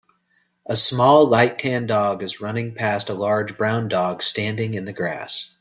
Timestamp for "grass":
4.93-5.47